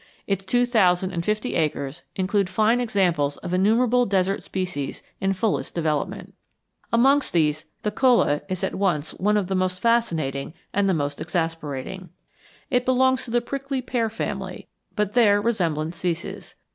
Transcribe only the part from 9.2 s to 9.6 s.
of the